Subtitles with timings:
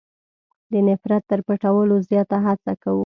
[0.71, 2.99] د نفرت تر پټولو زیاته هڅه کوو.